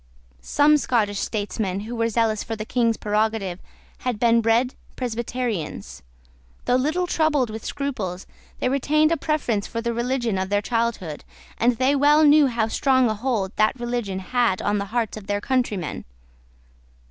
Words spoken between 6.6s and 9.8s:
Though little troubled with scruples, they retained a preference for